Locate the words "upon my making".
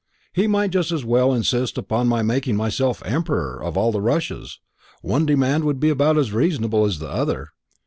1.77-2.55